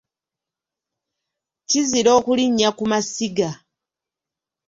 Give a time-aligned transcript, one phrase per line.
[1.69, 3.49] Kizira okulinnya ku masiga.